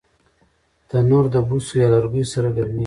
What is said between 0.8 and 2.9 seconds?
تنور د بوسو یا لرګیو سره ګرمېږي